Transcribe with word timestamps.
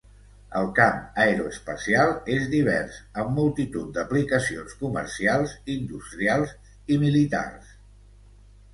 El 0.59 0.69
camp 0.77 0.95
aeroespacial 1.25 2.13
és 2.37 2.47
divers, 2.55 2.97
amb 3.25 3.31
multitud 3.41 3.93
d'aplicacions 3.99 4.77
comercials, 4.83 5.57
industrials 5.79 6.59
i 6.97 7.03
militars. 7.09 7.75